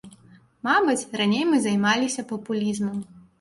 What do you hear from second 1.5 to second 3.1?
мы займаліся папулізмам.